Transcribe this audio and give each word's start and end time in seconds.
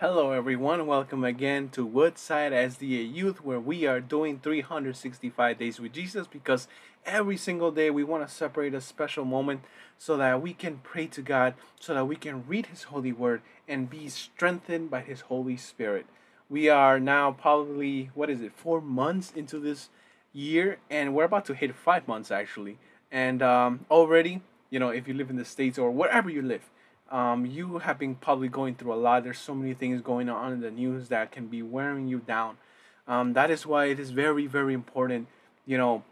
Hello, 0.00 0.30
everyone. 0.30 0.86
Welcome 0.86 1.24
again 1.24 1.70
to 1.70 1.84
Woodside 1.84 2.52
SDA 2.52 3.12
Youth, 3.12 3.44
where 3.44 3.58
we 3.58 3.84
are 3.84 4.00
doing 4.00 4.38
365 4.38 5.58
days 5.58 5.80
with 5.80 5.92
Jesus 5.92 6.28
because 6.28 6.68
every 7.04 7.36
single 7.36 7.72
day 7.72 7.90
we 7.90 8.04
want 8.04 8.24
to 8.24 8.32
separate 8.32 8.74
a 8.74 8.80
special 8.80 9.24
moment 9.24 9.62
so 9.98 10.16
that 10.16 10.40
we 10.40 10.54
can 10.54 10.78
pray 10.84 11.08
to 11.08 11.20
God, 11.20 11.54
so 11.80 11.94
that 11.94 12.04
we 12.04 12.14
can 12.14 12.46
read 12.46 12.66
His 12.66 12.84
holy 12.84 13.10
word 13.10 13.42
and 13.66 13.90
be 13.90 14.08
strengthened 14.08 14.88
by 14.88 15.00
His 15.00 15.22
Holy 15.22 15.56
Spirit. 15.56 16.06
We 16.48 16.68
are 16.68 17.00
now 17.00 17.32
probably, 17.32 18.12
what 18.14 18.30
is 18.30 18.40
it, 18.40 18.52
four 18.52 18.80
months 18.80 19.32
into 19.34 19.58
this 19.58 19.88
year, 20.32 20.78
and 20.88 21.12
we're 21.12 21.24
about 21.24 21.44
to 21.46 21.54
hit 21.54 21.74
five 21.74 22.06
months 22.06 22.30
actually. 22.30 22.78
And 23.10 23.42
um, 23.42 23.84
already, 23.90 24.42
you 24.70 24.78
know, 24.78 24.90
if 24.90 25.08
you 25.08 25.14
live 25.14 25.28
in 25.28 25.34
the 25.34 25.44
States 25.44 25.76
or 25.76 25.90
wherever 25.90 26.30
you 26.30 26.40
live, 26.40 26.70
um, 27.10 27.46
you 27.46 27.78
have 27.78 27.98
been 27.98 28.14
probably 28.14 28.48
going 28.48 28.74
through 28.74 28.92
a 28.92 28.96
lot. 28.96 29.24
There's 29.24 29.38
so 29.38 29.54
many 29.54 29.74
things 29.74 30.02
going 30.02 30.28
on 30.28 30.52
in 30.52 30.60
the 30.60 30.70
news 30.70 31.08
that 31.08 31.32
can 31.32 31.46
be 31.46 31.62
wearing 31.62 32.08
you 32.08 32.18
down. 32.18 32.58
Um, 33.06 33.32
that 33.32 33.50
is 33.50 33.64
why 33.64 33.86
it 33.86 33.98
is 33.98 34.10
very, 34.10 34.46
very 34.46 34.74
important, 34.74 35.28
you 35.64 35.78
know, 35.78 36.02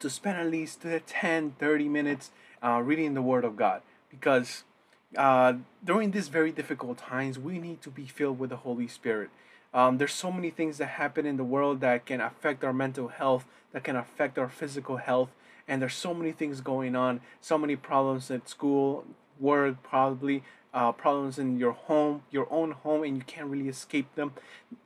to 0.00 0.08
spend 0.08 0.38
at 0.38 0.50
least 0.50 0.84
10, 1.06 1.56
30 1.58 1.88
minutes 1.88 2.30
uh, 2.62 2.80
reading 2.82 3.14
the 3.14 3.22
Word 3.22 3.44
of 3.44 3.56
God. 3.56 3.82
Because 4.10 4.64
uh, 5.16 5.54
during 5.84 6.12
these 6.12 6.28
very 6.28 6.52
difficult 6.52 6.98
times, 6.98 7.38
we 7.38 7.58
need 7.58 7.82
to 7.82 7.90
be 7.90 8.06
filled 8.06 8.38
with 8.38 8.50
the 8.50 8.56
Holy 8.56 8.88
Spirit. 8.88 9.30
Um, 9.74 9.98
there's 9.98 10.14
so 10.14 10.32
many 10.32 10.48
things 10.48 10.78
that 10.78 10.86
happen 10.86 11.26
in 11.26 11.36
the 11.36 11.44
world 11.44 11.80
that 11.80 12.06
can 12.06 12.22
affect 12.22 12.64
our 12.64 12.72
mental 12.72 13.08
health, 13.08 13.44
that 13.72 13.84
can 13.84 13.96
affect 13.96 14.38
our 14.38 14.48
physical 14.48 14.96
health, 14.96 15.28
and 15.68 15.82
there's 15.82 15.94
so 15.94 16.14
many 16.14 16.32
things 16.32 16.62
going 16.62 16.96
on, 16.96 17.20
so 17.42 17.58
many 17.58 17.76
problems 17.76 18.30
at 18.30 18.48
school, 18.48 19.04
work, 19.40 19.82
probably 19.82 20.42
uh, 20.72 20.92
problems 20.92 21.38
in 21.38 21.58
your 21.58 21.72
home, 21.72 22.22
your 22.30 22.46
own 22.50 22.72
home, 22.72 23.02
and 23.02 23.16
you 23.16 23.22
can't 23.22 23.48
really 23.48 23.68
escape 23.68 24.14
them. 24.14 24.32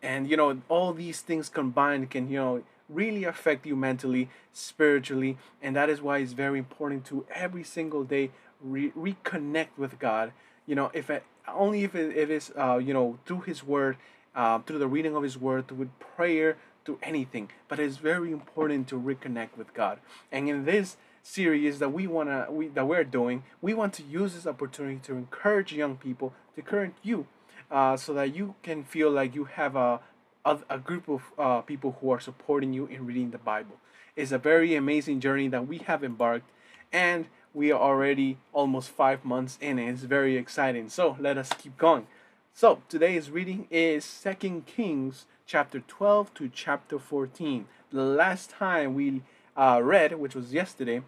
And 0.03 0.31
you 0.31 0.37
know, 0.37 0.61
all 0.69 0.93
these 0.93 1.21
things 1.21 1.49
combined 1.49 2.11
can, 2.11 2.31
you 2.31 2.39
know, 2.39 2.63
really 2.89 3.25
affect 3.25 3.67
you 3.67 3.77
mentally, 3.77 4.29
spiritually, 4.53 5.37
and 5.63 5.75
that 5.77 5.89
is 5.89 6.01
why 6.01 6.19
it's 6.19 6.33
very 6.33 6.59
important 6.59 7.05
to 7.07 7.25
every 7.35 7.65
single 7.65 8.05
day 8.05 8.31
re- 8.61 8.93
reconnect 8.93 9.71
with 9.77 9.99
God. 9.99 10.33
You 10.67 10.75
know, 10.75 10.91
if 10.95 11.11
it, 11.11 11.25
only 11.49 11.85
if 11.85 11.95
it, 11.95 12.17
it 12.17 12.31
is, 12.31 12.53
uh, 12.57 12.79
you 12.79 12.95
know, 12.95 13.19
through 13.27 13.43
His 13.43 13.65
Word, 13.65 13.97
uh, 14.35 14.61
through 14.61 14.79
the 14.79 14.89
reading 14.89 15.17
of 15.17 15.23
His 15.23 15.39
Word, 15.39 15.69
through 15.69 15.91
prayer, 15.99 16.57
through 16.85 16.99
anything. 17.03 17.51
But 17.69 17.81
it's 17.81 17.97
very 17.97 18.33
important 18.33 18.89
to 18.89 19.01
reconnect 19.01 19.57
with 19.57 19.75
God. 19.75 19.99
And 20.31 20.49
in 20.49 20.65
this 20.65 20.97
series 21.23 21.79
that 21.79 21.91
we 21.91 22.07
wanna 22.07 22.47
we 22.51 22.69
that 22.69 22.87
we're 22.87 23.05
doing, 23.05 23.45
we 23.61 23.75
want 23.75 23.95
to 23.95 24.03
use 24.03 24.35
this 24.35 24.47
opportunity 24.47 25.01
to 25.05 25.15
encourage 25.15 25.73
young 25.73 25.97
people, 25.97 26.33
to 26.57 26.63
current 26.63 26.95
you, 27.03 27.27
uh, 27.71 27.97
so 27.97 28.13
that 28.15 28.35
you 28.35 28.55
can 28.63 28.85
feel 28.85 29.11
like 29.11 29.35
you 29.35 29.45
have 29.45 29.77
a 29.77 30.01
a, 30.45 30.59
a 30.69 30.79
group 30.79 31.09
of 31.09 31.23
uh, 31.39 31.61
people 31.63 31.97
who 32.01 32.11
are 32.11 32.21
supporting 32.21 32.73
you 32.73 32.87
in 32.87 33.07
reading 33.07 33.31
the 33.31 33.39
Bible. 33.39 33.77
It's 34.17 34.33
a 34.33 34.39
very 34.39 34.75
amazing 34.75 35.21
journey 35.21 35.49
that 35.49 35.67
we 35.67 35.79
have 35.79 36.03
embarked, 36.03 36.51
and 36.93 37.27
we 37.55 37.73
are 37.73 37.81
already 37.81 38.39
almost 38.53 38.91
five 38.91 39.25
months 39.25 39.59
in. 39.61 39.79
And 39.79 39.91
it's 39.91 40.03
very 40.03 40.37
exciting. 40.37 40.89
So 40.89 41.17
let 41.19 41.39
us 41.39 41.51
keep 41.59 41.77
going. 41.77 42.07
So 42.53 42.83
today's 42.89 43.31
reading 43.31 43.67
is 43.71 44.05
Second 44.05 44.67
Kings 44.67 45.27
chapter 45.47 45.81
12 45.81 46.35
to 46.35 46.51
chapter 46.53 46.99
14. 46.99 47.67
The 47.93 48.03
last 48.03 48.51
time 48.51 48.95
we 48.95 49.23
uh, 49.57 49.81
read, 49.83 50.19
which 50.19 50.35
was 50.35 50.53
yesterday, 50.53 51.03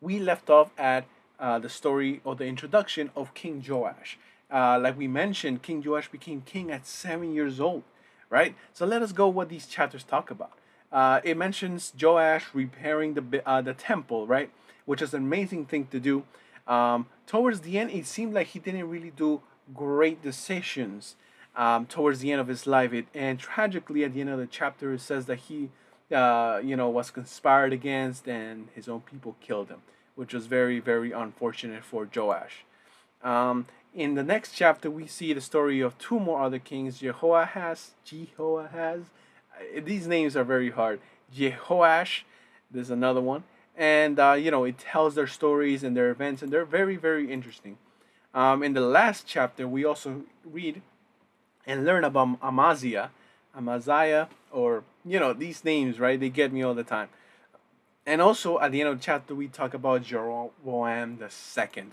we 0.00 0.18
left 0.18 0.50
off 0.50 0.70
at 0.78 1.06
uh, 1.38 1.58
the 1.58 1.68
story 1.68 2.20
or 2.24 2.34
the 2.34 2.46
introduction 2.46 3.10
of 3.16 3.34
King 3.34 3.64
Joash. 3.66 4.18
Uh, 4.50 4.78
like 4.78 4.98
we 4.98 5.08
mentioned, 5.08 5.62
King 5.62 5.82
Joash 5.84 6.08
became 6.08 6.42
king 6.42 6.70
at 6.70 6.86
seven 6.86 7.34
years 7.34 7.58
old, 7.58 7.82
right? 8.28 8.54
So 8.72 8.84
let 8.84 9.02
us 9.02 9.12
go 9.12 9.28
what 9.28 9.48
these 9.48 9.66
chapters 9.66 10.04
talk 10.04 10.30
about. 10.30 10.52
Uh, 10.92 11.20
it 11.24 11.36
mentions 11.36 11.92
Joash 12.00 12.46
repairing 12.52 13.14
the 13.14 13.42
uh, 13.46 13.62
the 13.62 13.72
temple, 13.72 14.26
right, 14.26 14.50
which 14.84 15.00
is 15.00 15.14
an 15.14 15.22
amazing 15.22 15.66
thing 15.66 15.86
to 15.86 15.98
do. 15.98 16.24
Um, 16.66 17.06
towards 17.26 17.60
the 17.60 17.78
end, 17.78 17.90
it 17.90 18.06
seemed 18.06 18.34
like 18.34 18.48
he 18.48 18.58
didn't 18.58 18.88
really 18.88 19.10
do 19.10 19.40
great 19.74 20.22
decisions 20.22 21.16
um, 21.56 21.86
towards 21.86 22.20
the 22.20 22.30
end 22.30 22.40
of 22.40 22.48
his 22.48 22.66
life. 22.66 22.92
It, 22.92 23.06
and 23.14 23.38
tragically, 23.38 24.04
at 24.04 24.12
the 24.12 24.20
end 24.20 24.30
of 24.30 24.38
the 24.38 24.46
chapter, 24.46 24.92
it 24.92 25.00
says 25.00 25.26
that 25.26 25.38
he 25.38 25.70
uh, 26.12 26.60
you 26.62 26.76
know, 26.76 26.88
was 26.88 27.10
conspired 27.10 27.72
against, 27.72 28.28
and 28.28 28.68
his 28.74 28.88
own 28.88 29.00
people 29.00 29.36
killed 29.40 29.68
him, 29.68 29.82
which 30.14 30.34
was 30.34 30.46
very, 30.46 30.78
very 30.78 31.12
unfortunate 31.12 31.84
for 31.84 32.08
Joash. 32.14 32.64
Um, 33.22 33.66
in 33.94 34.14
the 34.14 34.22
next 34.22 34.52
chapter, 34.52 34.90
we 34.90 35.06
see 35.06 35.32
the 35.32 35.40
story 35.40 35.80
of 35.80 35.98
two 35.98 36.18
more 36.18 36.42
other 36.42 36.58
kings, 36.58 36.98
Jehoahaz, 36.98 37.92
Jehoahaz. 38.04 39.02
Uh, 39.54 39.80
these 39.84 40.06
names 40.06 40.36
are 40.36 40.44
very 40.44 40.70
hard. 40.70 41.00
Jehoash, 41.34 42.22
there's 42.70 42.90
another 42.90 43.20
one, 43.20 43.44
and 43.76 44.18
uh, 44.18 44.32
you 44.32 44.50
know, 44.50 44.64
it 44.64 44.78
tells 44.78 45.14
their 45.14 45.26
stories 45.26 45.82
and 45.82 45.96
their 45.96 46.10
events, 46.10 46.42
and 46.42 46.52
they're 46.52 46.64
very, 46.64 46.96
very 46.96 47.30
interesting. 47.30 47.78
Um, 48.34 48.62
in 48.62 48.72
the 48.72 48.80
last 48.80 49.26
chapter, 49.26 49.68
we 49.68 49.84
also 49.84 50.22
read 50.44 50.80
and 51.66 51.84
learn 51.84 52.04
about 52.04 52.38
Amaziah, 52.42 53.10
Amaziah, 53.56 54.28
or 54.50 54.84
you 55.04 55.18
know 55.18 55.32
these 55.32 55.64
names, 55.64 55.98
right? 55.98 56.18
They 56.18 56.28
get 56.28 56.52
me 56.52 56.62
all 56.62 56.74
the 56.74 56.84
time. 56.84 57.08
And 58.04 58.20
also 58.20 58.58
at 58.58 58.72
the 58.72 58.80
end 58.80 58.90
of 58.90 58.98
the 58.98 59.04
chapter, 59.04 59.34
we 59.34 59.48
talk 59.48 59.74
about 59.74 60.02
Jeroboam 60.02 61.18
the 61.18 61.30
second, 61.30 61.92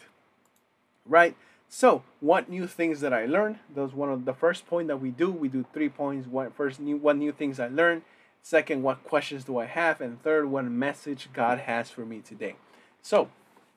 right? 1.06 1.36
So, 1.72 2.02
what 2.20 2.50
new 2.50 2.66
things 2.66 3.00
that 3.02 3.14
I 3.14 3.28
learned? 3.28 3.60
Those 3.74 3.94
one 3.94 4.10
of 4.10 4.26
the 4.26 4.34
first 4.34 4.66
point 4.66 4.88
that 4.88 4.98
we 4.98 5.12
do. 5.12 5.32
We 5.32 5.50
do 5.50 5.66
three 5.72 5.90
points. 5.90 6.28
What 6.28 6.56
first 6.56 6.80
new 6.80 6.98
what 6.98 7.18
new 7.18 7.32
things 7.32 7.60
I 7.60 7.68
learned. 7.68 8.02
Second, 8.42 8.84
what 8.84 9.04
questions 9.04 9.44
do 9.44 9.60
I 9.60 9.66
have? 9.66 10.02
And 10.02 10.22
third, 10.24 10.50
what 10.50 10.66
message 10.66 11.30
God 11.34 11.60
has 11.60 11.92
for 11.92 12.06
me 12.06 12.22
today. 12.22 12.56
So, 13.02 13.30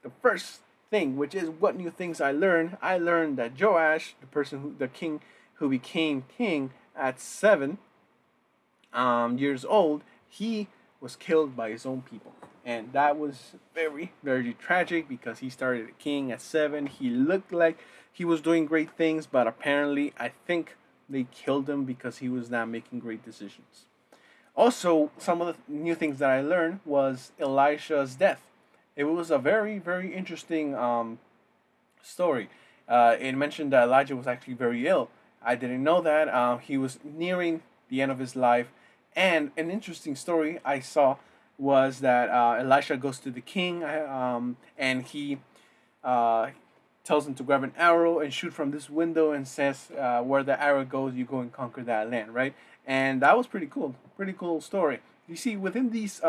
the 0.03 0.11
first 0.23 0.61
thing, 0.89 1.17
which 1.17 1.35
is 1.35 1.51
what 1.51 1.77
new 1.77 1.91
things 1.91 2.21
I 2.21 2.33
learned, 2.33 2.79
I 2.81 2.97
learned 2.97 3.37
that 3.39 3.61
Joash, 3.61 4.15
the 4.21 4.27
person 4.27 4.61
who, 4.61 4.75
the 4.79 4.89
king 4.89 5.21
who 5.55 5.69
became 5.69 6.25
king, 6.37 6.71
at 6.97 7.21
seven 7.21 7.79
um, 8.93 9.39
years 9.39 9.65
old, 9.65 10.03
he 10.29 10.69
was 11.01 11.17
killed 11.17 11.57
by 11.57 11.71
his 11.71 11.85
own 11.87 12.03
people. 12.03 12.35
And 12.65 12.93
that 12.93 13.19
was 13.19 13.53
very, 13.75 14.13
very 14.23 14.55
tragic 14.55 15.09
because 15.09 15.41
he 15.41 15.51
started 15.51 15.89
a 15.89 15.93
king 15.93 16.31
at 16.31 16.41
seven. 16.41 16.87
He 16.87 17.11
looked 17.11 17.53
like 17.53 17.79
he 18.13 18.25
was 18.25 18.41
doing 18.41 18.67
great 18.67 18.91
things, 18.97 19.27
but 19.27 19.47
apparently, 19.47 20.13
I 20.19 20.31
think 20.47 20.77
they 21.09 21.27
killed 21.33 21.69
him 21.69 21.85
because 21.85 22.19
he 22.19 22.29
was 22.29 22.51
not 22.51 22.69
making 22.69 23.01
great 23.01 23.25
decisions. 23.25 23.87
Also, 24.55 25.11
some 25.19 25.41
of 25.41 25.49
the 25.49 25.73
new 25.73 25.95
things 25.95 26.19
that 26.19 26.31
I 26.31 26.41
learned 26.41 26.81
was 26.85 27.33
Elisha's 27.41 28.15
death. 28.15 28.43
It 28.95 29.05
was 29.05 29.31
a 29.31 29.39
very, 29.39 29.79
very 29.79 30.15
interesting 30.15 30.75
um, 30.75 31.19
story. 32.03 32.49
Uh, 32.87 33.17
it 33.19 33.33
mentioned 33.33 33.73
that 33.73 33.85
Elijah 33.85 34.15
was 34.15 34.27
actually 34.27 34.55
very 34.55 34.87
ill, 34.87 35.09
I 35.45 35.55
didn't 35.57 35.83
know 35.83 36.01
that. 36.03 36.29
Uh, 36.29 36.59
he 36.59 36.79
was 36.79 36.99
nearing 37.03 37.63
the 37.89 38.01
end 38.03 38.13
of 38.13 38.19
his 38.19 38.37
life. 38.37 38.73
And 39.15 39.51
an 39.57 39.71
interesting 39.71 40.17
story 40.17 40.59
I 40.65 40.81
saw 40.81 41.17
was 41.59 42.01
that 42.01 42.31
uh, 42.31 42.57
Elisha 42.59 42.97
goes 42.97 43.19
to 43.21 43.31
the 43.31 43.41
king 43.41 43.85
um, 43.85 44.57
and 44.79 45.03
he 45.03 45.39
uh, 46.03 46.49
tells 47.05 47.27
him 47.27 47.35
to 47.35 47.43
grab 47.43 47.63
an 47.63 47.73
arrow 47.77 48.21
and 48.21 48.33
shoot 48.33 48.53
from 48.53 48.71
this 48.71 48.89
window 48.89 49.33
and 49.33 49.47
says, 49.47 49.91
uh, 49.99 50.23
Where 50.23 50.43
the 50.43 50.61
arrow 50.61 50.85
goes, 50.85 51.15
you 51.15 51.25
go 51.25 51.41
and 51.41 51.53
conquer 51.53 51.83
that 51.85 52.11
land, 52.11 52.35
right? 52.35 52.55
And 52.87 53.23
that 53.23 53.37
was 53.37 53.47
pretty 53.47 53.67
cool. 53.67 53.95
Pretty 54.17 54.33
cool 54.33 54.61
story. 54.61 55.01
You 55.29 55.37
see, 55.37 55.57
within 55.57 55.91
these 55.91 56.21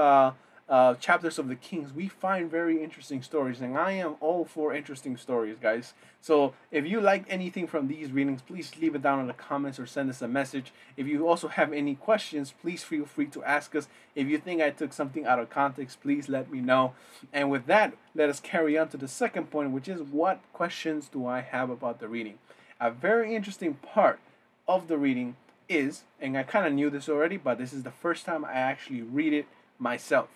uh, 0.70 0.96
chapters 0.96 1.38
of 1.38 1.50
the 1.50 1.56
Kings, 1.56 1.92
we 1.94 2.08
find 2.08 2.50
very 2.50 2.82
interesting 2.82 3.22
stories, 3.22 3.60
and 3.60 3.78
I 3.78 3.92
am 3.92 4.16
all 4.22 4.46
for 4.46 4.74
interesting 4.74 5.18
stories, 5.18 5.58
guys. 5.62 5.94
So 6.22 6.54
if 6.72 6.86
you 6.88 7.02
like 7.02 7.26
anything 7.30 7.68
from 7.68 7.90
these 7.90 8.12
readings, 8.12 8.42
please 8.42 8.72
leave 8.80 8.96
it 8.96 9.02
down 9.02 9.20
in 9.20 9.28
the 9.28 9.34
comments 9.34 9.78
or 9.78 9.86
send 9.86 10.10
us 10.10 10.22
a 10.22 10.28
message. 10.28 10.72
If 10.96 11.06
you 11.06 11.28
also 11.28 11.50
have 11.50 11.74
any 11.74 11.96
questions, 11.96 12.54
please 12.62 12.82
feel 12.82 13.06
free 13.06 13.26
to 13.28 13.44
ask 13.44 13.76
us. 13.76 13.90
If 14.16 14.28
you 14.28 14.38
think 14.38 14.62
I 14.62 14.70
took 14.70 14.94
something 14.94 15.26
out 15.26 15.40
of 15.40 15.50
context, 15.50 16.02
please 16.02 16.30
let 16.30 16.50
me 16.50 16.62
know. 16.62 16.94
And 17.34 17.52
with 17.52 17.66
that, 17.66 17.94
let 18.16 18.30
us 18.30 18.40
carry 18.40 18.78
on 18.78 18.88
to 18.90 18.98
the 18.98 19.08
second 19.10 19.52
point, 19.52 19.72
which 19.72 19.90
is 19.90 20.02
what 20.02 20.40
questions 20.54 21.10
do 21.10 21.28
I 21.28 21.42
have 21.42 21.70
about 21.70 22.00
the 22.00 22.08
reading? 22.08 22.38
A 22.80 22.90
very 22.90 23.36
interesting 23.36 23.74
part 23.76 24.20
of 24.66 24.88
the 24.88 24.98
reading 24.98 25.36
is, 25.68 26.04
and 26.22 26.38
I 26.38 26.44
kind 26.44 26.66
of 26.66 26.74
knew 26.74 26.90
this 26.90 27.10
already, 27.10 27.36
but 27.36 27.58
this 27.58 27.74
is 27.74 27.84
the 27.84 27.92
first 27.92 28.26
time 28.26 28.46
I 28.46 28.54
actually 28.54 29.02
read 29.02 29.34
it 29.34 29.46
myself 29.78 30.30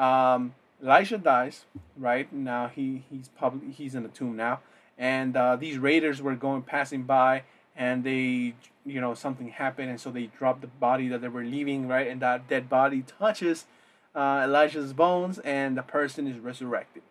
um, 0.00 0.54
Elijah 0.82 1.18
dies, 1.18 1.64
right? 1.96 2.32
Now 2.32 2.68
he 2.68 3.04
he's 3.10 3.28
probably 3.28 3.72
he's 3.72 3.94
in 3.94 4.02
the 4.02 4.08
tomb 4.08 4.36
now, 4.36 4.60
and 4.98 5.36
uh, 5.36 5.56
these 5.56 5.78
raiders 5.78 6.22
were 6.22 6.34
going 6.34 6.62
passing 6.62 7.02
by, 7.02 7.42
and 7.76 8.02
they 8.04 8.54
you 8.84 9.00
know 9.00 9.14
something 9.14 9.48
happened, 9.48 9.90
and 9.90 10.00
so 10.00 10.10
they 10.10 10.26
dropped 10.26 10.62
the 10.62 10.66
body 10.66 11.08
that 11.08 11.20
they 11.20 11.28
were 11.28 11.44
leaving, 11.44 11.86
right? 11.86 12.08
And 12.08 12.20
that 12.22 12.48
dead 12.48 12.68
body 12.68 13.02
touches 13.02 13.66
uh, 14.14 14.42
Elijah's 14.44 14.92
bones, 14.92 15.38
and 15.40 15.76
the 15.76 15.82
person 15.82 16.26
is 16.26 16.38
resurrected. 16.38 17.02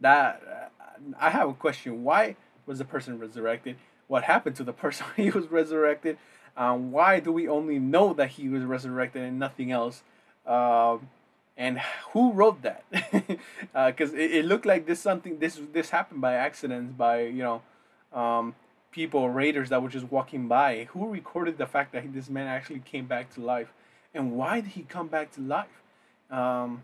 That 0.00 0.42
uh, 0.46 1.14
I 1.18 1.30
have 1.30 1.48
a 1.48 1.54
question: 1.54 2.02
Why 2.02 2.36
was 2.66 2.78
the 2.78 2.84
person 2.84 3.18
resurrected? 3.18 3.76
what 4.08 4.24
happened 4.24 4.56
to 4.56 4.64
the 4.64 4.72
person 4.84 5.06
he 5.16 5.30
was 5.30 5.50
resurrected. 5.50 6.18
Um, 6.56 6.90
why 6.90 7.20
do 7.20 7.32
we 7.32 7.48
only 7.48 7.78
know 7.78 8.14
that 8.14 8.30
he 8.30 8.48
was 8.48 8.64
resurrected 8.64 9.22
and 9.22 9.38
nothing 9.38 9.70
else? 9.70 10.02
Um, 10.46 11.10
and 11.56 11.80
who 12.12 12.32
wrote 12.32 12.62
that? 12.62 12.84
Because 12.90 14.12
uh, 14.14 14.16
it, 14.16 14.32
it, 14.32 14.44
looked 14.44 14.66
like 14.66 14.86
this 14.86 15.00
something 15.00 15.38
this 15.38 15.60
this 15.72 15.90
happened 15.90 16.20
by 16.20 16.34
accident 16.34 16.98
by 16.98 17.22
you 17.22 17.42
know 17.42 17.62
um, 18.12 18.54
people 18.90 19.28
raiders 19.30 19.70
that 19.70 19.82
were 19.82 19.88
just 19.88 20.10
walking 20.10 20.48
by. 20.48 20.88
Who 20.90 21.08
recorded 21.08 21.56
the 21.58 21.66
fact 21.66 21.92
that 21.92 22.12
this 22.12 22.28
man 22.28 22.46
actually 22.46 22.80
came 22.80 23.06
back 23.06 23.32
to 23.34 23.40
life, 23.40 23.72
and 24.12 24.32
why 24.32 24.60
did 24.60 24.72
he 24.72 24.82
come 24.82 25.08
back 25.08 25.32
to 25.32 25.40
life? 25.40 25.82
Um, 26.30 26.82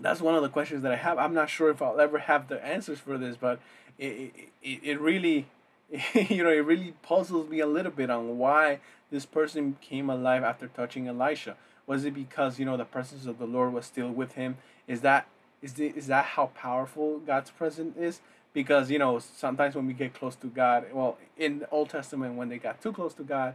that's 0.00 0.20
one 0.20 0.34
of 0.34 0.42
the 0.42 0.48
questions 0.48 0.82
that 0.82 0.92
I 0.92 0.96
have. 0.96 1.18
I'm 1.18 1.34
not 1.34 1.50
sure 1.50 1.70
if 1.70 1.82
I'll 1.82 2.00
ever 2.00 2.18
have 2.18 2.48
the 2.48 2.64
answers 2.64 2.98
for 2.98 3.18
this, 3.18 3.36
but 3.36 3.60
it 3.98 4.32
it, 4.62 4.80
it 4.82 5.00
really 5.00 5.46
you 6.14 6.42
know 6.42 6.50
it 6.50 6.64
really 6.64 6.94
puzzles 7.02 7.50
me 7.50 7.60
a 7.60 7.66
little 7.66 7.92
bit 7.92 8.08
on 8.08 8.38
why 8.38 8.80
this 9.10 9.26
person 9.26 9.76
came 9.82 10.08
alive 10.08 10.42
after 10.42 10.68
touching 10.68 11.06
Elisha 11.06 11.56
was 11.86 12.04
it 12.04 12.14
because 12.14 12.58
you 12.58 12.64
know 12.64 12.76
the 12.76 12.84
presence 12.84 13.26
of 13.26 13.38
the 13.38 13.46
Lord 13.46 13.72
was 13.72 13.86
still 13.86 14.10
with 14.10 14.32
him? 14.32 14.56
Is 14.86 15.00
that 15.02 15.26
is 15.62 15.74
the, 15.74 15.86
is 15.88 16.06
that 16.08 16.24
how 16.24 16.46
powerful 16.54 17.18
God's 17.20 17.50
presence 17.50 17.96
is? 17.96 18.20
Because 18.52 18.90
you 18.90 18.98
know 18.98 19.18
sometimes 19.18 19.74
when 19.74 19.86
we 19.86 19.92
get 19.92 20.14
close 20.14 20.36
to 20.36 20.46
God, 20.46 20.86
well, 20.92 21.18
in 21.36 21.60
the 21.60 21.70
Old 21.70 21.90
Testament 21.90 22.34
when 22.34 22.48
they 22.48 22.58
got 22.58 22.80
too 22.82 22.92
close 22.92 23.14
to 23.14 23.22
God, 23.22 23.54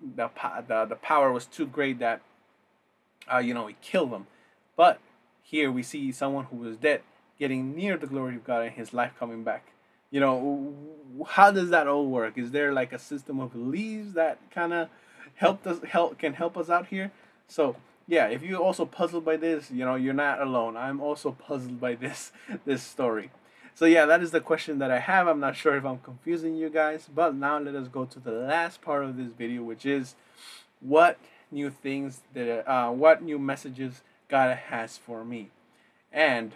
the 0.00 0.30
the, 0.66 0.84
the 0.84 0.96
power 0.96 1.32
was 1.32 1.46
too 1.46 1.66
great 1.66 1.98
that 1.98 2.20
uh, 3.32 3.38
you 3.38 3.54
know 3.54 3.66
it 3.68 3.80
killed 3.80 4.12
them. 4.12 4.26
But 4.76 5.00
here 5.42 5.72
we 5.72 5.82
see 5.82 6.12
someone 6.12 6.44
who 6.46 6.56
was 6.56 6.76
dead 6.76 7.02
getting 7.38 7.74
near 7.74 7.96
the 7.96 8.06
glory 8.06 8.34
of 8.36 8.44
God 8.44 8.62
and 8.62 8.72
his 8.72 8.92
life 8.92 9.12
coming 9.18 9.44
back. 9.44 9.72
You 10.10 10.20
know, 10.20 10.74
how 11.26 11.50
does 11.50 11.70
that 11.70 11.86
all 11.86 12.06
work? 12.06 12.36
Is 12.36 12.50
there 12.50 12.72
like 12.72 12.92
a 12.92 12.98
system 12.98 13.40
of 13.40 13.52
beliefs 13.52 14.12
that 14.14 14.38
kind 14.50 14.72
of 14.72 14.88
help 15.34 15.66
us 15.66 15.78
help 15.88 16.18
can 16.18 16.34
help 16.34 16.56
us 16.56 16.68
out 16.68 16.86
here? 16.86 17.12
So 17.48 17.76
yeah, 18.06 18.28
if 18.28 18.42
you're 18.42 18.62
also 18.62 18.86
puzzled 18.86 19.24
by 19.24 19.36
this, 19.36 19.70
you 19.70 19.84
know, 19.84 19.94
you're 19.94 20.14
not 20.14 20.40
alone. 20.40 20.76
I'm 20.76 21.00
also 21.00 21.32
puzzled 21.32 21.80
by 21.80 21.94
this 21.94 22.32
this 22.64 22.82
story. 22.82 23.30
So 23.74 23.84
yeah, 23.84 24.06
that 24.06 24.22
is 24.22 24.30
the 24.32 24.40
question 24.40 24.78
that 24.78 24.90
I 24.90 24.98
have. 24.98 25.28
I'm 25.28 25.40
not 25.40 25.56
sure 25.56 25.76
if 25.76 25.84
I'm 25.84 25.98
confusing 25.98 26.56
you 26.56 26.68
guys, 26.68 27.08
but 27.14 27.34
now 27.34 27.58
let 27.58 27.74
us 27.74 27.86
go 27.88 28.06
to 28.06 28.18
the 28.18 28.32
last 28.32 28.82
part 28.82 29.04
of 29.04 29.16
this 29.16 29.30
video, 29.32 29.62
which 29.62 29.86
is 29.86 30.14
what 30.80 31.18
new 31.50 31.70
things 31.70 32.22
that 32.34 32.68
uh, 32.68 32.90
what 32.90 33.22
new 33.22 33.38
messages 33.38 34.02
God 34.28 34.56
has 34.56 34.96
for 34.96 35.24
me. 35.24 35.50
And 36.12 36.52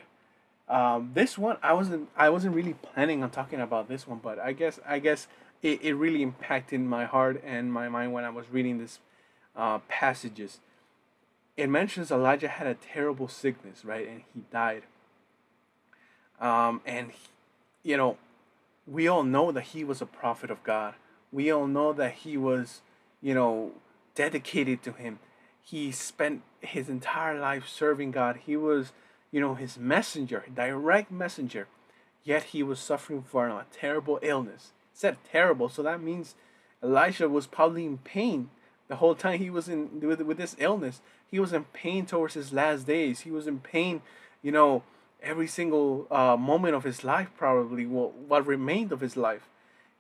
um, 0.68 1.10
this 1.14 1.36
one 1.36 1.58
I 1.62 1.74
wasn't 1.74 2.08
I 2.16 2.28
wasn't 2.30 2.54
really 2.54 2.74
planning 2.74 3.22
on 3.22 3.30
talking 3.30 3.60
about 3.60 3.88
this 3.88 4.06
one, 4.06 4.20
but 4.22 4.38
I 4.38 4.52
guess 4.52 4.80
I 4.86 4.98
guess 4.98 5.28
it, 5.62 5.82
it 5.82 5.94
really 5.94 6.22
impacted 6.22 6.80
my 6.80 7.04
heart 7.04 7.42
and 7.44 7.72
my 7.72 7.88
mind 7.88 8.12
when 8.12 8.24
I 8.24 8.30
was 8.30 8.46
reading 8.50 8.78
this 8.78 8.98
uh, 9.54 9.78
passages 9.88 10.60
it 11.56 11.68
mentions 11.68 12.10
Elijah 12.10 12.48
had 12.48 12.66
a 12.66 12.74
terrible 12.74 13.28
sickness, 13.28 13.84
right? 13.84 14.08
And 14.08 14.22
he 14.32 14.42
died. 14.50 14.84
Um, 16.40 16.80
and, 16.86 17.10
he, 17.12 17.90
you 17.90 17.96
know, 17.96 18.16
we 18.86 19.06
all 19.06 19.22
know 19.22 19.52
that 19.52 19.62
he 19.62 19.84
was 19.84 20.00
a 20.00 20.06
prophet 20.06 20.50
of 20.50 20.62
God. 20.64 20.94
We 21.30 21.50
all 21.50 21.66
know 21.66 21.92
that 21.92 22.12
he 22.12 22.36
was, 22.36 22.80
you 23.20 23.34
know, 23.34 23.72
dedicated 24.14 24.82
to 24.84 24.92
him. 24.92 25.18
He 25.62 25.92
spent 25.92 26.42
his 26.60 26.88
entire 26.88 27.38
life 27.38 27.68
serving 27.68 28.10
God. 28.10 28.40
He 28.44 28.56
was, 28.56 28.92
you 29.30 29.40
know, 29.40 29.54
his 29.54 29.78
messenger, 29.78 30.44
direct 30.52 31.10
messenger. 31.10 31.68
Yet 32.24 32.44
he 32.44 32.62
was 32.62 32.80
suffering 32.80 33.22
from 33.22 33.52
a 33.52 33.66
terrible 33.72 34.18
illness. 34.22 34.72
It 34.92 34.98
said 34.98 35.16
terrible, 35.30 35.68
so 35.68 35.82
that 35.82 36.02
means 36.02 36.34
Elijah 36.82 37.28
was 37.28 37.46
probably 37.46 37.84
in 37.84 37.98
pain 37.98 38.50
the 38.88 38.96
whole 38.96 39.14
time 39.14 39.38
he 39.38 39.50
was 39.50 39.68
in 39.68 40.00
with, 40.00 40.20
with 40.20 40.36
this 40.36 40.56
illness 40.58 41.00
he 41.32 41.40
was 41.40 41.52
in 41.52 41.64
pain 41.64 42.06
towards 42.06 42.34
his 42.34 42.52
last 42.52 42.86
days. 42.86 43.20
He 43.20 43.32
was 43.32 43.48
in 43.48 43.58
pain 43.58 44.02
you 44.42 44.52
know 44.52 44.84
every 45.20 45.48
single 45.48 46.06
uh, 46.10 46.36
moment 46.36 46.74
of 46.74 46.84
his 46.84 47.02
life 47.02 47.30
probably 47.36 47.86
what, 47.86 48.14
what 48.14 48.46
remained 48.46 48.92
of 48.92 49.00
his 49.00 49.16
life. 49.16 49.48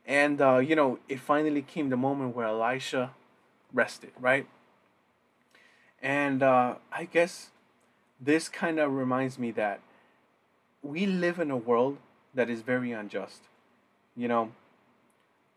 And 0.06 0.40
uh, 0.40 0.58
you 0.58 0.76
know 0.76 1.00
it 1.08 1.18
finally 1.18 1.62
came 1.62 1.88
the 1.88 1.96
moment 1.96 2.36
where 2.36 2.46
elisha 2.46 3.10
rested 3.72 4.12
right? 4.20 4.46
And 6.00 6.42
uh, 6.42 6.76
i 6.92 7.04
guess 7.06 7.50
this 8.20 8.48
kind 8.48 8.78
of 8.78 8.92
reminds 8.92 9.38
me 9.38 9.50
that 9.52 9.80
we 10.82 11.06
live 11.06 11.40
in 11.40 11.50
a 11.50 11.56
world 11.56 11.98
that 12.34 12.48
is 12.48 12.60
very 12.60 12.92
unjust 12.92 13.42
you 14.16 14.28
know? 14.28 14.52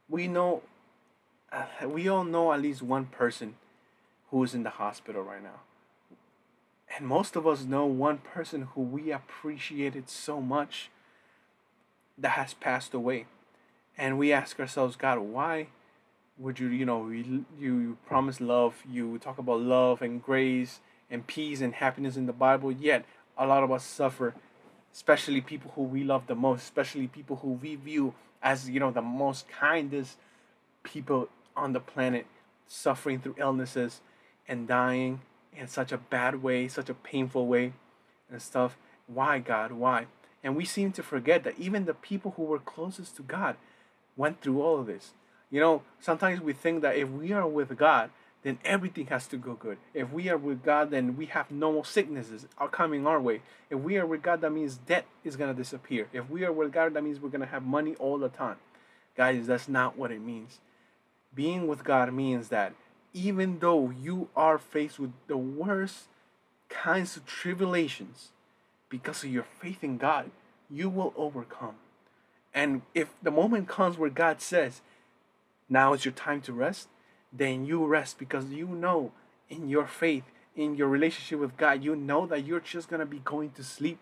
We 0.08 0.28
know 0.28 0.62
uh, 1.52 1.88
we 1.88 2.08
all 2.08 2.24
know 2.24 2.54
at 2.54 2.62
least 2.62 2.82
one 2.82 3.06
person 3.06 3.56
who 4.32 4.44
is 4.44 4.54
in 4.54 4.64
the 4.64 4.70
hospital 4.72 5.22
right 5.22 5.44
now. 5.44 5.62
And 6.98 7.08
most 7.08 7.36
of 7.36 7.46
us 7.46 7.66
know 7.66 7.86
one 7.86 8.20
person 8.20 8.70
who 8.74 8.82
we 8.82 9.12
appreciated 9.12 10.10
so 10.10 10.40
much 10.40 10.90
that 12.18 12.30
has 12.30 12.54
passed 12.54 12.94
away. 12.94 13.26
And 13.98 14.18
we 14.18 14.32
ask 14.32 14.60
ourselves, 14.60 14.96
God, 14.96 15.20
why 15.20 15.68
would 16.38 16.60
you, 16.60 16.68
you 16.68 16.86
know, 16.86 17.10
you, 17.10 17.46
you 17.60 17.98
promise 18.06 18.42
love, 18.42 18.84
you 18.90 19.18
talk 19.20 19.38
about 19.38 19.62
love 19.62 20.02
and 20.02 20.22
grace 20.22 20.80
and 21.10 21.26
peace 21.26 21.62
and 21.62 21.76
happiness 21.76 22.18
in 22.18 22.26
the 22.26 22.34
Bible, 22.34 22.72
yet 22.72 23.06
a 23.38 23.46
lot 23.46 23.64
of 23.64 23.72
us 23.72 23.86
suffer, 23.86 24.34
especially 24.94 25.42
people 25.42 25.72
who 25.76 25.84
we 25.84 26.04
love 26.04 26.28
the 26.28 26.36
most, 26.36 26.64
especially 26.64 27.08
people 27.08 27.38
who 27.38 27.52
we 27.52 27.76
view 27.76 28.14
as, 28.42 28.70
you 28.70 28.80
know, 28.80 28.92
the 28.92 29.02
most 29.02 29.48
kindest 29.48 30.18
people 30.84 31.30
on 31.56 31.74
the 31.74 31.80
planet 31.80 32.26
suffering 32.68 33.20
through 33.20 33.36
illnesses 33.38 34.02
and 34.48 34.68
dying 34.68 35.22
in 35.56 35.68
such 35.68 35.92
a 35.92 35.98
bad 35.98 36.44
way, 36.44 36.68
such 36.68 36.90
a 36.90 36.94
painful 36.94 37.48
way 37.48 37.74
and 38.30 38.42
stuff. 38.42 38.78
Why, 39.08 39.40
God? 39.40 39.72
Why? 39.72 40.08
And 40.44 40.56
we 40.56 40.66
seem 40.66 40.92
to 40.94 41.04
forget 41.04 41.44
that 41.44 41.58
even 41.58 41.86
the 41.86 41.94
people 41.94 42.34
who 42.38 42.44
were 42.44 42.60
closest 42.60 43.16
to 43.18 43.24
God 43.24 43.56
went 44.16 44.42
through 44.42 44.62
all 44.62 44.80
of 44.80 44.88
this. 44.88 45.14
You 45.50 45.60
know, 45.60 45.82
sometimes 46.00 46.42
we 46.42 46.54
think 46.54 46.82
that 46.82 46.98
if 46.98 47.10
we 47.10 47.32
are 47.32 47.48
with 47.48 47.76
God, 47.78 48.10
then 48.44 48.60
everything 48.64 49.08
has 49.08 49.26
to 49.28 49.38
go 49.38 49.54
good. 49.54 49.78
If 49.94 50.12
we 50.12 50.30
are 50.30 50.38
with 50.38 50.64
God, 50.64 50.92
then 50.92 51.18
we 51.18 51.26
have 51.28 51.50
no 51.50 51.72
more 51.72 51.86
sicknesses 51.86 52.48
are 52.58 52.68
coming 52.68 53.08
our 53.08 53.20
way. 53.20 53.42
If 53.70 53.80
we 53.80 53.98
are 53.98 54.06
with 54.06 54.22
God, 54.22 54.42
that 54.42 54.52
means 54.52 54.78
debt 54.78 55.06
is 55.24 55.36
going 55.36 55.54
to 55.54 55.60
disappear. 55.60 56.08
If 56.14 56.30
we 56.30 56.44
are 56.46 56.52
with 56.52 56.72
God, 56.72 56.94
that 56.94 57.04
means 57.04 57.20
we're 57.20 57.30
going 57.30 57.42
to 57.42 57.48
have 57.48 57.64
money 57.64 57.96
all 57.96 58.20
the 58.20 58.30
time. 58.30 58.58
Guys, 59.18 59.48
that's 59.48 59.68
not 59.68 59.98
what 59.98 60.12
it 60.12 60.22
means 60.22 60.60
being 61.36 61.68
with 61.68 61.84
God 61.84 62.12
means 62.14 62.48
that 62.48 62.74
even 63.16 63.60
though 63.60 63.90
you 63.90 64.28
are 64.36 64.58
faced 64.58 65.00
with 65.00 65.14
the 65.28 65.38
worst 65.38 66.04
kinds 66.68 67.16
of 67.16 67.26
tribulations, 67.26 68.32
because 68.90 69.24
of 69.24 69.32
your 69.32 69.46
faith 69.62 69.84
in 69.84 69.98
God, 69.98 70.30
you 70.70 70.90
will 70.90 71.14
overcome. 71.16 71.76
And 72.54 72.82
if 72.94 73.10
the 73.24 73.32
moment 73.32 73.70
comes 73.70 73.98
where 73.98 74.10
God 74.10 74.42
says, 74.42 74.82
now 75.70 75.94
is 75.94 76.04
your 76.04 76.12
time 76.12 76.42
to 76.42 76.54
rest, 76.54 76.90
then 77.32 77.66
you 77.66 77.86
rest 77.86 78.20
because 78.20 78.50
you 78.50 78.68
know 78.68 79.14
in 79.50 79.70
your 79.70 79.88
faith, 79.88 80.26
in 80.54 80.76
your 80.76 80.90
relationship 80.90 81.40
with 81.40 81.56
God, 81.56 81.84
you 81.84 81.96
know 81.96 82.26
that 82.26 82.46
you're 82.46 82.60
just 82.60 82.90
going 82.90 83.00
to 83.00 83.06
be 83.06 83.20
going 83.20 83.52
to 83.52 83.64
sleep. 83.64 84.00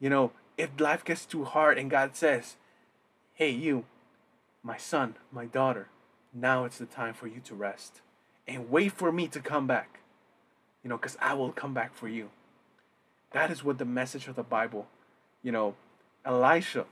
You 0.00 0.10
know, 0.10 0.32
if 0.58 0.68
life 0.78 1.02
gets 1.02 1.24
too 1.24 1.44
hard 1.44 1.78
and 1.78 1.90
God 1.90 2.14
says, 2.14 2.56
hey, 3.32 3.50
you, 3.50 3.86
my 4.62 4.76
son, 4.76 5.14
my 5.32 5.46
daughter, 5.46 5.88
now 6.36 6.64
it's 6.64 6.78
the 6.78 6.86
time 6.86 7.14
for 7.14 7.26
you 7.26 7.40
to 7.44 7.54
rest 7.54 8.00
and 8.46 8.70
wait 8.70 8.92
for 8.92 9.10
me 9.10 9.26
to 9.28 9.40
come 9.40 9.66
back. 9.66 10.00
You 10.82 10.90
know, 10.90 10.96
because 10.96 11.16
I 11.20 11.34
will 11.34 11.50
come 11.50 11.74
back 11.74 11.94
for 11.94 12.08
you. 12.08 12.30
That 13.32 13.50
is 13.50 13.64
what 13.64 13.78
the 13.78 13.84
message 13.84 14.28
of 14.28 14.36
the 14.36 14.42
Bible, 14.42 14.86
you 15.42 15.50
know, 15.50 15.74
Elisha, 16.24 16.86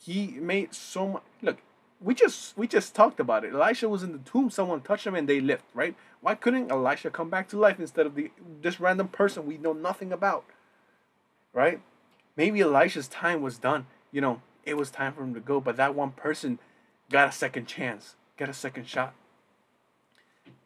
he 0.00 0.28
made 0.28 0.74
so 0.74 1.06
much. 1.06 1.22
Look, 1.42 1.58
we 2.00 2.14
just 2.14 2.56
we 2.56 2.66
just 2.66 2.94
talked 2.94 3.20
about 3.20 3.44
it. 3.44 3.54
Elisha 3.54 3.88
was 3.88 4.02
in 4.02 4.12
the 4.12 4.18
tomb. 4.18 4.50
Someone 4.50 4.80
touched 4.80 5.06
him 5.06 5.14
and 5.14 5.28
they 5.28 5.40
lived. 5.40 5.64
Right? 5.74 5.94
Why 6.20 6.34
couldn't 6.34 6.70
Elisha 6.70 7.10
come 7.10 7.30
back 7.30 7.48
to 7.48 7.58
life 7.58 7.78
instead 7.78 8.06
of 8.06 8.14
the 8.14 8.30
this 8.62 8.80
random 8.80 9.08
person 9.08 9.46
we 9.46 9.58
know 9.58 9.72
nothing 9.72 10.12
about? 10.12 10.44
Right? 11.52 11.80
Maybe 12.36 12.60
Elisha's 12.60 13.08
time 13.08 13.42
was 13.42 13.58
done. 13.58 13.86
You 14.12 14.20
know, 14.20 14.42
it 14.64 14.76
was 14.76 14.90
time 14.90 15.12
for 15.12 15.22
him 15.22 15.34
to 15.34 15.40
go. 15.40 15.60
But 15.60 15.76
that 15.76 15.94
one 15.94 16.12
person 16.12 16.58
got 17.10 17.28
a 17.28 17.32
second 17.32 17.66
chance 17.66 18.16
get 18.38 18.48
a 18.48 18.54
second 18.54 18.88
shot. 18.88 19.14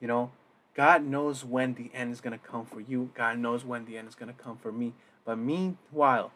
You 0.00 0.06
know, 0.06 0.30
God 0.74 1.04
knows 1.04 1.44
when 1.44 1.74
the 1.74 1.90
end 1.94 2.12
is 2.12 2.20
going 2.20 2.38
to 2.38 2.46
come 2.46 2.66
for 2.66 2.80
you. 2.80 3.10
God 3.14 3.38
knows 3.38 3.64
when 3.64 3.86
the 3.86 3.96
end 3.96 4.08
is 4.08 4.14
going 4.14 4.32
to 4.32 4.40
come 4.40 4.58
for 4.58 4.70
me. 4.70 4.92
But 5.24 5.38
meanwhile, 5.38 6.32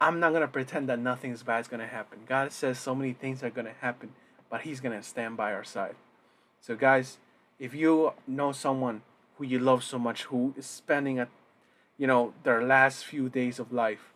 I'm 0.00 0.20
not 0.20 0.30
going 0.30 0.42
to 0.42 0.48
pretend 0.48 0.88
that 0.88 0.98
nothing 0.98 1.32
is 1.32 1.42
bad 1.42 1.60
is 1.60 1.68
going 1.68 1.80
to 1.80 1.86
happen. 1.86 2.20
God 2.26 2.52
says 2.52 2.78
so 2.78 2.94
many 2.94 3.12
things 3.12 3.42
are 3.42 3.50
going 3.50 3.66
to 3.66 3.74
happen, 3.80 4.12
but 4.48 4.62
He's 4.62 4.80
going 4.80 4.98
to 4.98 5.06
stand 5.06 5.36
by 5.36 5.52
our 5.52 5.64
side. 5.64 5.96
So, 6.60 6.76
guys, 6.76 7.18
if 7.58 7.74
you 7.74 8.12
know 8.26 8.52
someone 8.52 9.02
who 9.36 9.44
you 9.44 9.58
love 9.58 9.82
so 9.82 9.98
much 9.98 10.24
who 10.24 10.54
is 10.56 10.66
spending 10.66 11.18
a, 11.18 11.28
you 11.98 12.06
know, 12.06 12.32
their 12.44 12.62
last 12.62 13.04
few 13.04 13.28
days 13.28 13.58
of 13.58 13.72
life, 13.72 14.12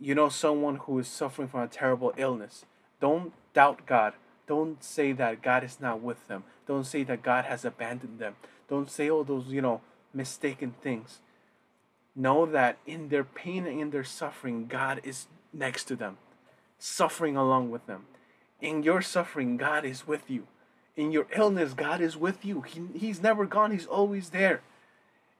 you 0.00 0.14
know 0.14 0.28
someone 0.28 0.76
who 0.76 0.98
is 0.98 1.08
suffering 1.08 1.48
from 1.48 1.60
a 1.60 1.68
terrible 1.68 2.12
illness, 2.16 2.64
don't 3.00 3.32
doubt 3.54 3.86
God 3.86 4.14
don't 4.46 4.82
say 4.82 5.12
that 5.12 5.42
God 5.42 5.64
is 5.64 5.80
not 5.80 6.00
with 6.00 6.26
them. 6.28 6.44
Don't 6.66 6.84
say 6.84 7.02
that 7.04 7.22
God 7.22 7.44
has 7.46 7.64
abandoned 7.64 8.18
them. 8.18 8.36
Don't 8.68 8.90
say 8.90 9.10
all 9.10 9.24
those, 9.24 9.46
you 9.48 9.62
know, 9.62 9.80
mistaken 10.12 10.74
things. 10.82 11.18
Know 12.16 12.46
that 12.46 12.78
in 12.86 13.08
their 13.08 13.24
pain 13.24 13.66
and 13.66 13.80
in 13.80 13.90
their 13.90 14.04
suffering, 14.04 14.66
God 14.66 15.00
is 15.02 15.26
next 15.52 15.84
to 15.84 15.96
them, 15.96 16.18
suffering 16.78 17.36
along 17.36 17.70
with 17.70 17.86
them. 17.86 18.06
In 18.60 18.82
your 18.82 19.02
suffering, 19.02 19.56
God 19.56 19.84
is 19.84 20.06
with 20.06 20.30
you. 20.30 20.46
In 20.96 21.10
your 21.10 21.26
illness, 21.34 21.74
God 21.74 22.00
is 22.00 22.16
with 22.16 22.44
you. 22.44 22.62
He, 22.62 22.82
he's 22.94 23.20
never 23.20 23.46
gone, 23.46 23.72
He's 23.72 23.86
always 23.86 24.30
there. 24.30 24.62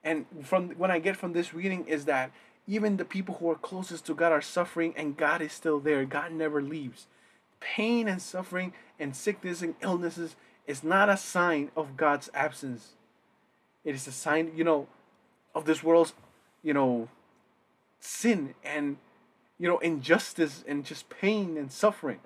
And 0.03 0.25
from 0.43 0.69
what 0.71 0.91
I 0.91 0.99
get 0.99 1.15
from 1.15 1.33
this 1.33 1.53
reading 1.53 1.87
is 1.87 2.05
that 2.05 2.31
even 2.67 2.97
the 2.97 3.05
people 3.05 3.35
who 3.35 3.49
are 3.49 3.55
closest 3.55 4.05
to 4.05 4.13
God 4.13 4.31
are 4.31 4.41
suffering 4.41 4.93
and 4.97 5.17
God 5.17 5.41
is 5.41 5.53
still 5.53 5.79
there. 5.79 6.05
God 6.05 6.31
never 6.31 6.61
leaves. 6.61 7.07
Pain 7.59 8.07
and 8.07 8.21
suffering 8.21 8.73
and 8.99 9.15
sickness 9.15 9.61
and 9.61 9.75
illnesses 9.81 10.35
is 10.67 10.83
not 10.83 11.09
a 11.09 11.17
sign 11.17 11.71
of 11.75 11.97
God's 11.97 12.29
absence. 12.33 12.93
It 13.83 13.95
is 13.95 14.07
a 14.07 14.11
sign, 14.11 14.51
you 14.55 14.63
know, 14.63 14.87
of 15.53 15.65
this 15.65 15.83
world's, 15.83 16.13
you 16.63 16.73
know, 16.73 17.07
sin 17.99 18.55
and, 18.63 18.97
you 19.59 19.67
know, 19.67 19.77
injustice 19.79 20.63
and 20.67 20.83
just 20.83 21.09
pain 21.09 21.57
and 21.57 21.71
suffering. 21.71 22.19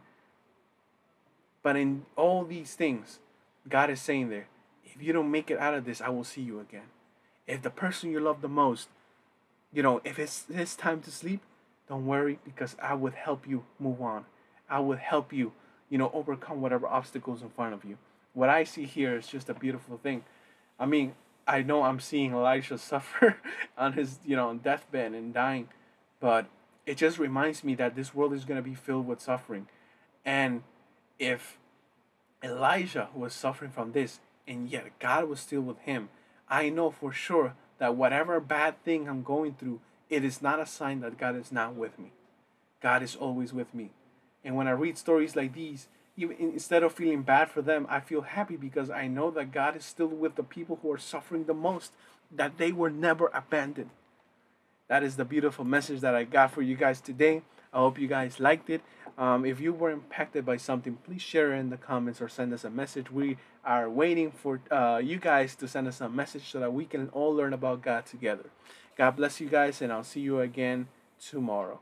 But 1.62 1.75
in 1.75 2.05
all 2.15 2.45
these 2.45 2.74
things, 2.74 3.19
God 3.67 3.89
is 3.89 4.01
saying 4.01 4.29
there, 4.29 4.48
if 4.86 5.01
you 5.01 5.13
don't 5.13 5.31
make 5.31 5.51
it 5.51 5.59
out 5.59 5.74
of 5.74 5.86
this, 5.86 6.01
I 6.01 6.09
will 6.09 6.24
see 6.24 6.41
you 6.41 6.59
again. 6.59 6.89
If 7.48 7.62
the 7.62 7.69
person 7.69 8.12
you 8.12 8.19
love 8.19 8.41
the 8.41 8.48
most, 8.48 8.88
you 9.74 9.83
know, 9.83 10.01
if 10.03 10.17
it's 10.17 10.45
his 10.45 10.75
time 10.75 11.01
to 11.01 11.12
sleep, 11.12 11.41
don't 11.88 12.05
worry 12.05 12.39
because 12.45 12.75
I 12.81 12.93
would 12.93 13.13
help 13.13 13.48
you 13.48 13.65
move 13.79 14.01
on. 14.01 14.25
I 14.69 14.79
will 14.79 14.97
help 14.97 15.33
you, 15.33 15.53
you 15.89 15.97
know, 15.97 16.11
overcome 16.13 16.61
whatever 16.61 16.88
obstacles 16.88 17.41
in 17.41 17.49
front 17.49 17.73
of 17.73 17.83
you. 17.83 17.97
What 18.33 18.49
I 18.49 18.63
see 18.63 18.85
here 18.85 19.17
is 19.17 19.27
just 19.27 19.49
a 19.49 19.53
beautiful 19.53 19.97
thing. 19.97 20.23
I 20.79 20.85
mean, 20.85 21.15
I 21.47 21.63
know 21.63 21.83
I'm 21.83 21.99
seeing 21.99 22.31
Elijah 22.31 22.77
suffer 22.77 23.38
on 23.77 23.93
his, 23.93 24.19
you 24.25 24.35
know, 24.35 24.53
deathbed 24.53 25.13
and 25.13 25.33
dying, 25.33 25.69
but 26.19 26.45
it 26.85 26.97
just 26.97 27.19
reminds 27.19 27.63
me 27.63 27.75
that 27.75 27.95
this 27.95 28.13
world 28.13 28.33
is 28.33 28.45
going 28.45 28.61
to 28.61 28.67
be 28.67 28.75
filled 28.75 29.07
with 29.07 29.21
suffering. 29.21 29.67
And 30.25 30.63
if 31.17 31.57
Elijah 32.43 33.09
was 33.13 33.33
suffering 33.33 33.71
from 33.71 33.91
this 33.91 34.19
and 34.47 34.69
yet 34.69 34.97
God 34.99 35.27
was 35.27 35.39
still 35.39 35.61
with 35.61 35.79
him, 35.79 36.09
I 36.47 36.69
know 36.69 36.89
for 36.89 37.11
sure 37.11 37.53
that 37.77 37.95
whatever 37.95 38.39
bad 38.39 38.83
thing 38.83 39.07
I'm 39.07 39.23
going 39.23 39.53
through, 39.53 39.81
it 40.09 40.23
is 40.23 40.41
not 40.41 40.59
a 40.59 40.65
sign 40.65 41.01
that 41.01 41.17
God 41.17 41.35
is 41.35 41.51
not 41.51 41.75
with 41.75 41.99
me. 41.99 42.11
God 42.81 43.03
is 43.03 43.15
always 43.15 43.53
with 43.53 43.73
me. 43.73 43.91
And 44.43 44.55
when 44.55 44.67
I 44.67 44.72
read 44.72 44.98
stories 44.98 45.36
like 45.36 45.53
these, 45.53 45.88
even 46.17 46.36
instead 46.39 46.84
of 46.84 46.93
feeling 46.93 47.22
bad 47.22 47.50
for 47.50 47.62
them, 47.62 47.88
I 47.89 48.00
feel 48.00 48.22
happy 48.22 48.58
because 48.58 48.89
I 48.89 49.08
know 49.08 49.31
that 49.31 49.51
God 49.51 49.75
is 49.75 49.86
still 49.86 50.08
with 50.08 50.36
the 50.36 50.43
people 50.43 50.79
who 50.81 50.91
are 50.91 50.98
suffering 50.98 51.46
the 51.46 51.53
most, 51.53 51.91
that 52.31 52.58
they 52.58 52.72
were 52.72 52.89
never 52.89 53.29
abandoned. 53.34 53.91
That 54.88 55.03
is 55.03 55.15
the 55.15 55.25
beautiful 55.25 55.65
message 55.65 56.01
that 56.01 56.15
I 56.15 56.24
got 56.24 56.51
for 56.51 56.62
you 56.62 56.75
guys 56.75 57.00
today. 57.00 57.43
I 57.72 57.77
hope 57.77 58.00
you 58.00 58.08
guys 58.08 58.39
liked 58.39 58.69
it. 58.69 58.81
Um, 59.17 59.46
if 59.46 59.60
you 59.60 59.72
were 59.72 59.91
impacted 59.91 60.46
by 60.46 60.58
something, 60.58 60.98
please 61.05 61.22
share 61.22 61.53
in 61.53 61.69
the 61.69 61.77
comments 61.77 62.22
or 62.22 62.27
send 62.27 62.53
us 62.53 62.63
a 62.63 62.69
message. 62.69 63.12
We 63.12 63.38
are 63.63 63.89
waiting 63.89 64.31
for 64.31 64.62
uh, 64.72 65.01
you 65.03 65.19
guys 65.19 65.55
to 65.58 65.67
send 65.67 65.88
us 65.88 66.01
a 66.01 66.10
message 66.10 66.50
so 66.50 66.60
that 66.60 66.74
we 66.74 66.86
can 66.86 67.10
all 67.10 67.34
learn 67.34 67.53
about 67.53 67.81
God 67.81 68.05
together. 68.05 68.50
God 68.98 69.12
bless 69.12 69.39
you 69.39 69.48
guys, 69.48 69.81
and 69.81 69.93
I'll 69.93 70.03
see 70.03 70.22
you 70.22 70.39
again 70.39 70.88
tomorrow. 71.19 71.79